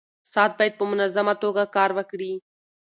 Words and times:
ساعت 0.33 0.51
باید 0.59 0.73
په 0.79 0.85
منظمه 0.91 1.33
توګه 1.43 1.63
کار 1.75 1.89
وکړي. 1.97 2.33